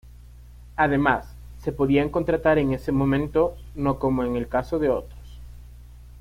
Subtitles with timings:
[0.77, 5.39] Además, se podían contratar en ese momento, no como en el caso de otros.